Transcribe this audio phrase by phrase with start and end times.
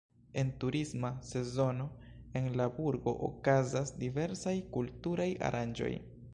[0.41, 1.85] En turisma sezono
[2.41, 5.95] en la burgo okazas diversaj kulturaj aranĝoj.